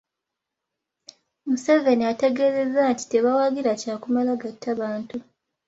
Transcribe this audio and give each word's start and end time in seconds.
Museveni 1.47 2.03
ategeezezza 2.11 2.81
nti 2.93 3.03
tebawagira 3.11 3.71
kya 3.81 3.95
kumala 4.01 4.31
gatta 4.41 4.71
bantu. 4.81 5.17